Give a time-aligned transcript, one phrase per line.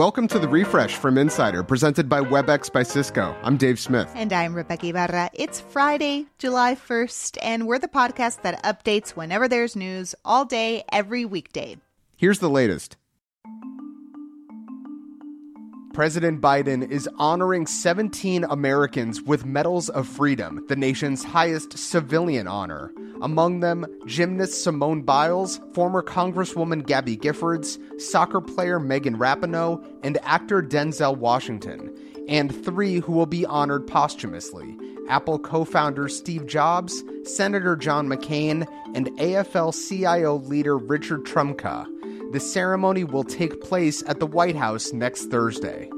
[0.00, 3.36] Welcome to the refresh from Insider, presented by WebEx by Cisco.
[3.42, 4.10] I'm Dave Smith.
[4.14, 5.28] And I'm Rebeca Ibarra.
[5.34, 10.84] It's Friday, July 1st, and we're the podcast that updates whenever there's news all day,
[10.90, 11.76] every weekday.
[12.16, 12.96] Here's the latest.
[16.00, 22.90] President Biden is honoring 17 Americans with Medals of Freedom, the nation's highest civilian honor.
[23.20, 30.62] Among them, gymnast Simone Biles, former Congresswoman Gabby Giffords, soccer player Megan Rapinoe, and actor
[30.62, 31.94] Denzel Washington,
[32.26, 34.78] and three who will be honored posthumously
[35.10, 41.86] Apple co founder Steve Jobs, Senator John McCain, and AFL CIO leader Richard Trumka.
[42.32, 45.90] The ceremony will take place at the White House next Thursday.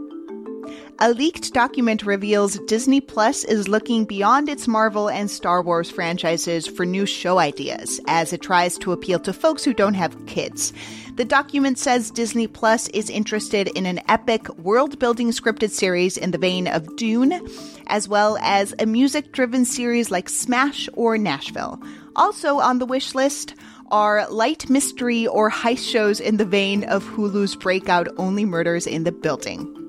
[0.98, 6.66] A leaked document reveals Disney Plus is looking beyond its Marvel and Star Wars franchises
[6.66, 10.72] for new show ideas as it tries to appeal to folks who don't have kids.
[11.16, 16.30] The document says Disney Plus is interested in an epic world building scripted series in
[16.30, 17.46] the vein of Dune,
[17.88, 21.82] as well as a music driven series like Smash or Nashville.
[22.16, 23.54] Also on the wish list
[23.92, 29.04] are light mystery or heist shows in the vein of Hulu's breakout Only Murders in
[29.04, 29.81] the Building.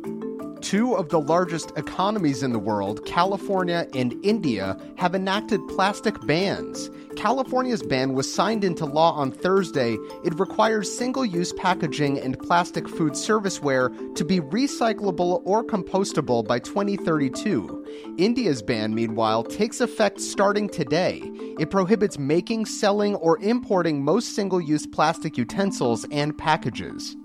[0.64, 6.90] Two of the largest economies in the world, California and India, have enacted plastic bans.
[7.18, 9.98] California's ban was signed into law on Thursday.
[10.24, 16.60] It requires single use packaging and plastic food serviceware to be recyclable or compostable by
[16.60, 18.16] 2032.
[18.18, 21.22] India's ban, meanwhile, takes effect starting today.
[21.60, 27.18] It prohibits making, selling, or importing most single use plastic utensils and packages.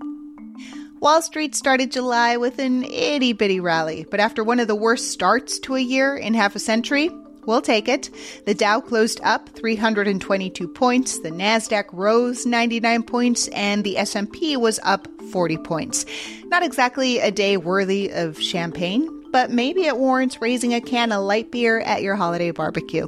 [0.99, 5.11] Wall Street started July with an itty bitty rally, but after one of the worst
[5.11, 7.09] starts to a year in half a century,
[7.45, 8.09] we'll take it.
[8.45, 14.77] The Dow closed up 322 points, the Nasdaq rose 99 points, and the S&P was
[14.83, 16.05] up 40 points.
[16.47, 21.23] Not exactly a day worthy of champagne, but maybe it warrants raising a can of
[21.23, 23.07] light beer at your holiday barbecue.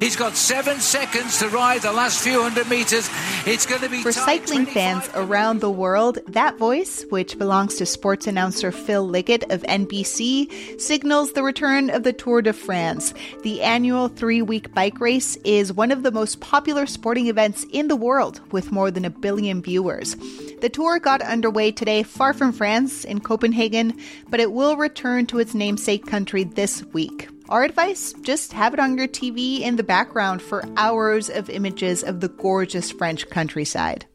[0.00, 3.08] He's got seven seconds to ride the last few hundred meters.
[3.46, 6.18] It's going to be for cycling fans around the world.
[6.26, 12.02] That voice, which belongs to sports announcer Phil Liggett of NBC, signals the return of
[12.02, 13.14] the Tour de France.
[13.42, 17.96] The annual three-week bike race is one of the most popular sporting events in the
[17.96, 20.16] world, with more than a billion viewers.
[20.60, 25.38] The tour got underway today, far from France, in Copenhagen, but it will return to
[25.38, 27.28] its namesake country this week.
[27.50, 32.02] Our advice just have it on your TV in the background for hours of images
[32.02, 34.06] of the gorgeous French countryside.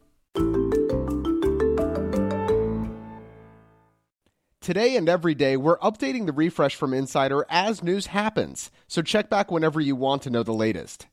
[4.60, 9.30] Today and every day, we're updating the refresh from Insider as news happens, so check
[9.30, 11.06] back whenever you want to know the latest.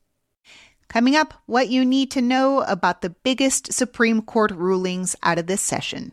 [0.88, 5.46] Coming up, what you need to know about the biggest Supreme Court rulings out of
[5.46, 6.12] this session.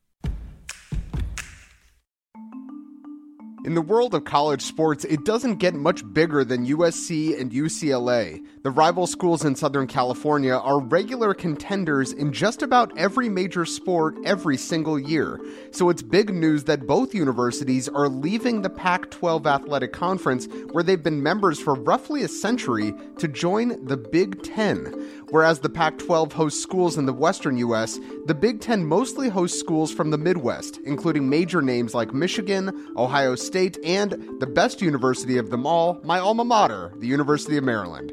[3.63, 8.43] In the world of college sports, it doesn't get much bigger than USC and UCLA.
[8.63, 14.17] The rival schools in Southern California are regular contenders in just about every major sport
[14.25, 15.39] every single year.
[15.69, 20.83] So it's big news that both universities are leaving the Pac 12 Athletic Conference, where
[20.83, 25.20] they've been members for roughly a century, to join the Big Ten.
[25.31, 29.59] Whereas the Pac 12 hosts schools in the western U.S., the Big Ten mostly hosts
[29.59, 34.81] schools from the Midwest, including major names like Michigan, Ohio State, State, and the best
[34.81, 38.11] university of them all, my alma mater, the University of Maryland.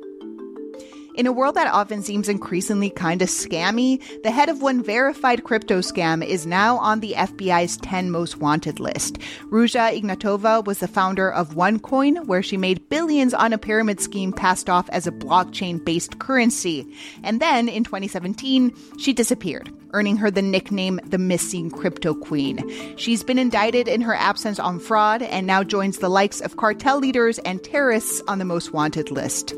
[1.18, 5.42] In a world that often seems increasingly kind of scammy, the head of one verified
[5.42, 9.18] crypto scam is now on the FBI's 10 most wanted list.
[9.50, 14.32] Ruja Ignatova was the founder of OneCoin, where she made billions on a pyramid scheme
[14.32, 16.86] passed off as a blockchain based currency.
[17.24, 22.62] And then in 2017, she disappeared, earning her the nickname the missing crypto queen.
[22.96, 27.00] She's been indicted in her absence on fraud and now joins the likes of cartel
[27.00, 29.52] leaders and terrorists on the most wanted list.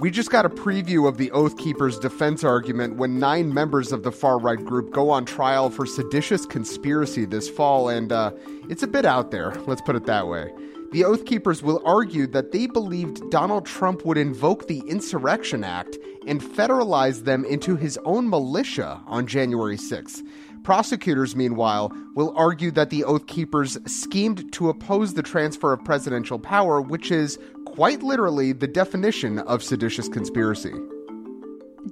[0.00, 4.02] We just got a preview of the Oath Keepers' defense argument when nine members of
[4.02, 8.30] the far right group go on trial for seditious conspiracy this fall, and uh,
[8.70, 10.50] it's a bit out there, let's put it that way.
[10.92, 15.98] The Oath Keepers will argue that they believed Donald Trump would invoke the Insurrection Act
[16.26, 20.22] and federalize them into his own militia on January 6th.
[20.62, 26.38] Prosecutors, meanwhile, will argue that the Oath Keepers schemed to oppose the transfer of presidential
[26.38, 27.38] power, which is
[27.80, 30.74] quite literally the definition of seditious conspiracy.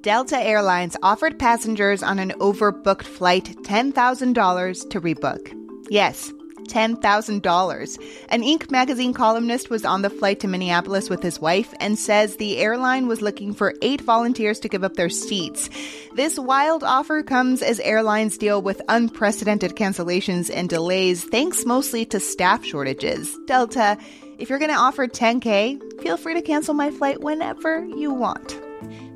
[0.03, 5.51] Delta Airlines offered passengers on an overbooked flight $10,000 to rebook.
[5.89, 6.31] Yes,
[6.65, 8.27] $10,000.
[8.29, 8.71] An Inc.
[8.71, 13.07] magazine columnist was on the flight to Minneapolis with his wife and says the airline
[13.07, 15.71] was looking for eight volunteers to give up their seats.
[16.15, 22.21] This wild offer comes as airlines deal with unprecedented cancellations and delays, thanks mostly to
[22.21, 23.39] staff shortages.
[23.47, 23.97] Delta,
[24.39, 28.58] if you're going to offer 10K, feel free to cancel my flight whenever you want.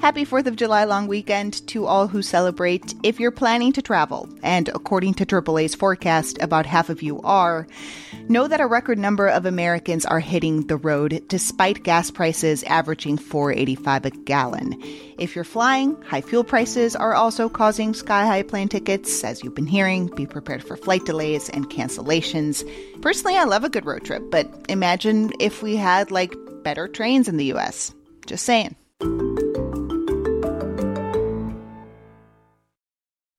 [0.03, 2.93] Happy 4th of July long weekend to all who celebrate.
[3.05, 7.69] If you're planning to travel, and according to AAA's forecast, about half of you are,
[8.29, 13.17] know that a record number of Americans are hitting the road despite gas prices averaging
[13.17, 14.77] 4.85 a gallon.
[15.19, 19.23] If you're flying, high fuel prices are also causing sky-high plane tickets.
[19.23, 22.69] As you've been hearing, be prepared for flight delays and cancellations.
[23.03, 26.35] Personally, I love a good road trip, but imagine if we had like
[26.65, 27.95] better trains in the US.
[28.27, 28.75] Just saying.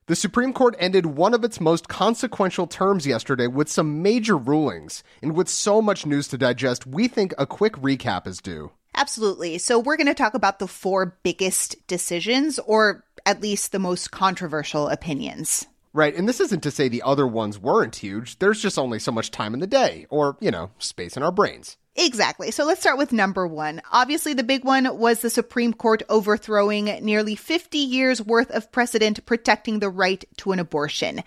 [0.06, 5.02] The Supreme Court ended one of its most consequential terms yesterday with some major rulings.
[5.22, 8.72] And with so much news to digest, we think a quick recap is due.
[8.96, 9.58] Absolutely.
[9.60, 14.12] So, we're going to talk about the four biggest decisions, or at least the most
[14.12, 15.66] controversial opinions.
[15.94, 18.40] Right, and this isn't to say the other ones weren't huge.
[18.40, 21.32] There's just only so much time in the day, or, you know, space in our
[21.32, 21.78] brains.
[21.96, 22.50] Exactly.
[22.50, 23.82] So let's start with number one.
[23.92, 29.26] Obviously, the big one was the Supreme Court overthrowing nearly 50 years worth of precedent
[29.26, 31.24] protecting the right to an abortion.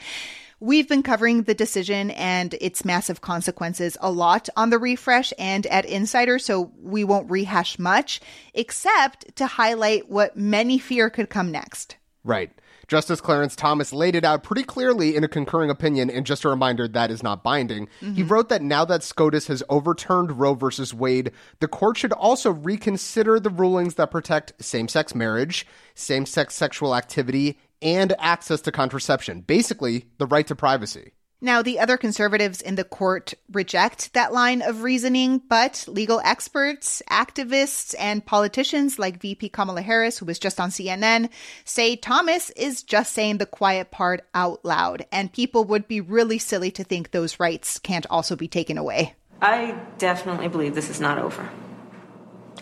[0.59, 5.67] We've been covering the decision and its massive consequences a lot on the refresh and
[5.67, 8.21] at Insider, so we won't rehash much,
[8.55, 11.97] except to highlight what many fear could come next.
[12.25, 12.51] Right.
[12.89, 16.49] Justice Clarence Thomas laid it out pretty clearly in a concurring opinion, and just a
[16.49, 17.87] reminder that is not binding.
[18.01, 18.15] Mm-hmm.
[18.15, 22.53] He wrote that now that SCOTUS has overturned Roe versus Wade, the court should also
[22.53, 28.73] reconsider the rulings that protect same sex marriage, same sex sexual activity, and access to
[28.73, 29.41] contraception.
[29.41, 31.13] Basically, the right to privacy.
[31.41, 37.03] Now, the other conservatives in the court reject that line of reasoning, but legal experts,
[37.11, 41.29] activists, and politicians like VP Kamala Harris, who was just on CNN,
[41.67, 46.39] say Thomas is just saying the quiet part out loud, and people would be really
[46.39, 49.15] silly to think those rights can't also be taken away.
[49.43, 51.51] I definitely believe this is not over.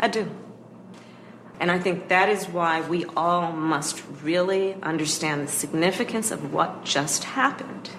[0.00, 0.28] I do.
[1.60, 6.84] And I think that is why we all must really understand the significance of what
[6.84, 7.90] just happened.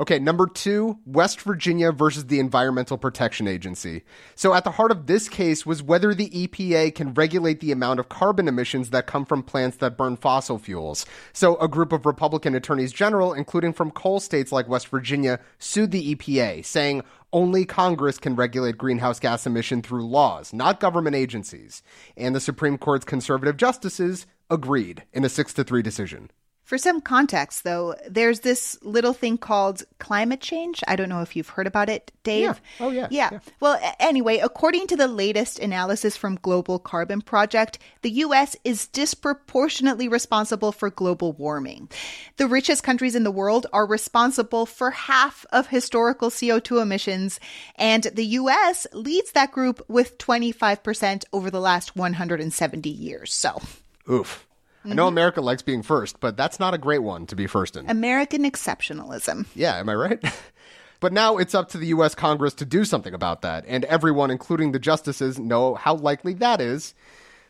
[0.00, 4.04] Okay, number two, West Virginia versus the Environmental Protection Agency.
[4.36, 7.98] So, at the heart of this case was whether the EPA can regulate the amount
[7.98, 11.04] of carbon emissions that come from plants that burn fossil fuels.
[11.32, 15.90] So, a group of Republican attorneys general, including from coal states like West Virginia, sued
[15.90, 17.02] the EPA, saying
[17.32, 21.82] only Congress can regulate greenhouse gas emission through laws, not government agencies.
[22.16, 26.30] And the Supreme Court's conservative justices agreed in a 6 to 3 decision.
[26.68, 30.84] For some context, though, there's this little thing called climate change.
[30.86, 32.42] I don't know if you've heard about it, Dave.
[32.42, 32.54] Yeah.
[32.78, 33.08] Oh, yeah.
[33.10, 33.30] Yeah.
[33.32, 33.38] yeah.
[33.58, 38.54] Well, anyway, according to the latest analysis from Global Carbon Project, the U.S.
[38.64, 41.88] is disproportionately responsible for global warming.
[42.36, 47.40] The richest countries in the world are responsible for half of historical CO2 emissions,
[47.76, 48.86] and the U.S.
[48.92, 53.32] leads that group with 25% over the last 170 years.
[53.32, 53.58] So,
[54.10, 54.46] oof.
[54.88, 54.92] Mm-hmm.
[54.92, 57.76] I know America likes being first, but that's not a great one to be first
[57.76, 57.88] in.
[57.90, 59.46] American exceptionalism.
[59.54, 60.24] Yeah, am I right?
[61.00, 62.14] but now it's up to the U.S.
[62.14, 66.60] Congress to do something about that, and everyone, including the justices, know how likely that
[66.60, 66.94] is.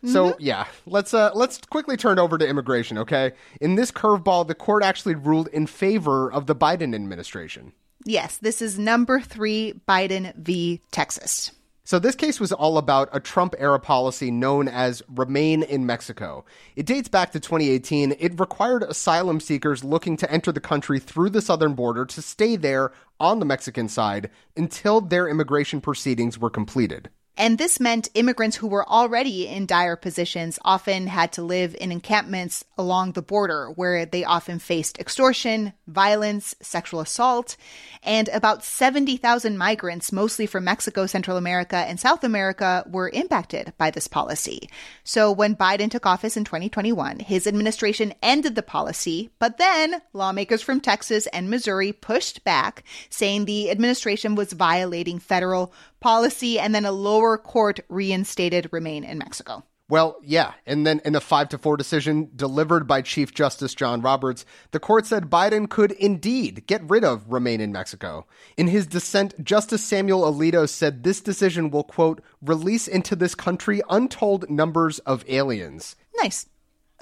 [0.04, 0.42] So mm-hmm.
[0.42, 2.99] yeah, let's uh, let's quickly turn over to immigration.
[2.99, 7.73] Okay, in this curveball, the court actually ruled in favor of the Biden administration.
[8.04, 10.80] Yes, this is number three, Biden v.
[10.92, 11.50] Texas.
[11.88, 16.45] So, this case was all about a Trump era policy known as Remain in Mexico.
[16.76, 18.14] It dates back to 2018.
[18.18, 22.57] It required asylum seekers looking to enter the country through the southern border to stay
[22.57, 27.09] there on the Mexican side until their immigration proceedings were completed.
[27.38, 31.92] And this meant immigrants who were already in dire positions often had to live in
[31.92, 37.57] encampments along the border where they often faced extortion, violence, sexual assault.
[38.02, 43.92] And about 70,000 migrants, mostly from Mexico, Central America, and South America, were impacted by
[43.92, 44.68] this policy.
[45.04, 50.62] So when Biden took office in 2021, his administration ended the policy, but then lawmakers
[50.62, 56.84] from Texas and Missouri pushed back, saying the administration was violating federal policy, and then
[56.84, 59.64] a lower court reinstated Remain in Mexico.
[59.90, 60.52] Well, yeah.
[60.66, 64.80] And then in a 5 to 4 decision delivered by Chief Justice John Roberts, the
[64.80, 68.26] court said Biden could indeed get rid of Remain in Mexico.
[68.58, 73.80] In his dissent, Justice Samuel Alito said this decision will, quote, release into this country
[73.88, 75.96] untold numbers of aliens.
[76.20, 76.46] Nice.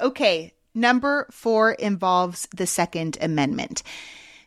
[0.00, 0.54] Okay.
[0.72, 3.82] Number four involves the Second Amendment.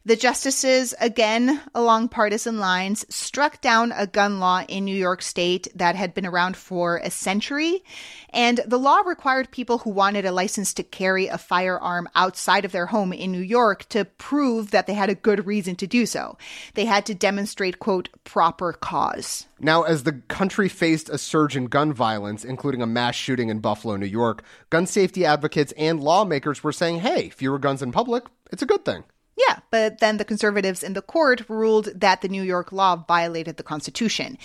[0.05, 5.67] The justices, again along partisan lines, struck down a gun law in New York State
[5.75, 7.83] that had been around for a century.
[8.29, 12.71] And the law required people who wanted a license to carry a firearm outside of
[12.71, 16.05] their home in New York to prove that they had a good reason to do
[16.05, 16.37] so.
[16.75, 19.47] They had to demonstrate, quote, proper cause.
[19.59, 23.59] Now, as the country faced a surge in gun violence, including a mass shooting in
[23.59, 28.23] Buffalo, New York, gun safety advocates and lawmakers were saying, hey, fewer guns in public,
[28.51, 29.03] it's a good thing.
[29.47, 33.55] Yeah, but then the conservatives in the court ruled that the New York law violated
[33.57, 34.37] the Constitution.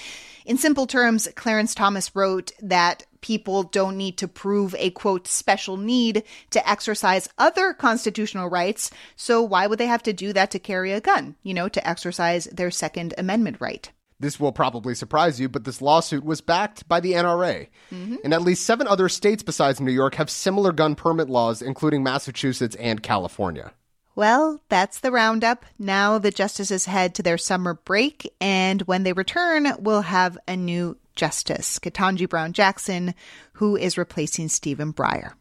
[0.46, 5.76] In simple terms, Clarence Thomas wrote that people don't need to prove a quote special
[5.76, 10.58] need to exercise other constitutional rights, so why would they have to do that to
[10.58, 13.90] carry a gun, you know, to exercise their Second Amendment right?
[14.20, 17.66] This will probably surprise you, but this lawsuit was backed by the NRA.
[17.90, 18.16] Mm-hmm.
[18.22, 22.02] And at least seven other states besides New York have similar gun permit laws, including
[22.02, 23.72] Massachusetts and California.
[24.16, 25.64] Well, that's the roundup.
[25.78, 30.56] Now the justices head to their summer break, and when they return, we'll have a
[30.56, 33.14] new justice, Ketanji Brown Jackson,
[33.54, 35.32] who is replacing Stephen Breyer.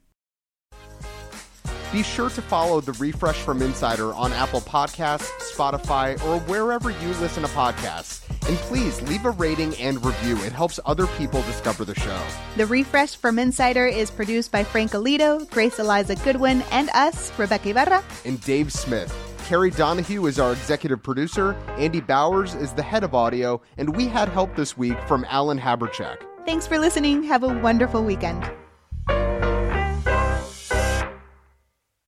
[1.92, 7.08] Be sure to follow the Refresh from Insider on Apple Podcasts, Spotify, or wherever you
[7.20, 8.23] listen to podcasts.
[8.48, 10.38] And please leave a rating and review.
[10.44, 12.22] It helps other people discover the show.
[12.58, 17.68] The Refresh from Insider is produced by Frank Alito, Grace Eliza Goodwin, and us, Rebeca
[17.68, 19.14] Ibarra, and Dave Smith.
[19.46, 24.08] Carrie Donahue is our executive producer, Andy Bowers is the head of audio, and we
[24.08, 26.18] had help this week from Alan Habercheck.
[26.46, 27.24] Thanks for listening.
[27.24, 28.50] Have a wonderful weekend.